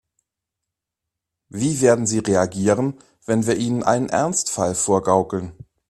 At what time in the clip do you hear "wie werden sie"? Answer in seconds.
1.49-2.17